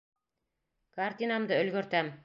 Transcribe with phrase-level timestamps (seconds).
[1.01, 2.15] Картинамды өлгөртәм.